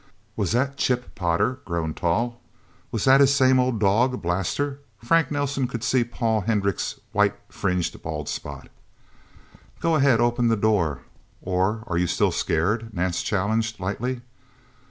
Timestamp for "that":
0.53-0.77, 3.05-3.21